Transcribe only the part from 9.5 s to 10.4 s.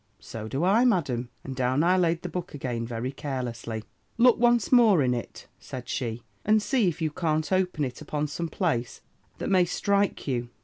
may strike